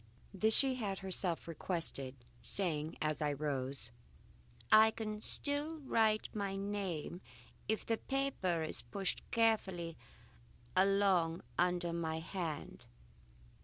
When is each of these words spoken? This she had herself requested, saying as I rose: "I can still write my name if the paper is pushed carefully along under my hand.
This 0.33 0.55
she 0.55 0.73
had 0.73 0.97
herself 0.97 1.47
requested, 1.47 2.15
saying 2.41 2.97
as 3.03 3.21
I 3.21 3.33
rose: 3.33 3.91
"I 4.71 4.89
can 4.89 5.21
still 5.21 5.77
write 5.81 6.27
my 6.33 6.55
name 6.55 7.21
if 7.69 7.85
the 7.85 7.97
paper 7.97 8.63
is 8.63 8.81
pushed 8.81 9.21
carefully 9.29 9.97
along 10.75 11.43
under 11.55 11.93
my 11.93 12.17
hand. 12.17 12.85